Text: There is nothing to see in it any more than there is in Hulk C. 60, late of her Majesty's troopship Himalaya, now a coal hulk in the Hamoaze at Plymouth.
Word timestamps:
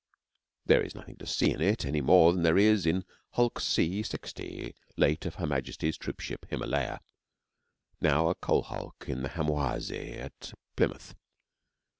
There 0.65 0.81
is 0.81 0.95
nothing 0.95 1.17
to 1.17 1.27
see 1.27 1.51
in 1.51 1.61
it 1.61 1.85
any 1.85 2.01
more 2.01 2.33
than 2.33 2.41
there 2.41 2.57
is 2.57 2.87
in 2.87 3.05
Hulk 3.33 3.59
C. 3.59 4.01
60, 4.01 4.73
late 4.97 5.27
of 5.27 5.35
her 5.35 5.45
Majesty's 5.45 5.95
troopship 5.95 6.47
Himalaya, 6.49 7.01
now 8.01 8.27
a 8.27 8.33
coal 8.33 8.63
hulk 8.63 9.05
in 9.07 9.21
the 9.21 9.29
Hamoaze 9.29 9.91
at 10.17 10.53
Plymouth. 10.75 11.13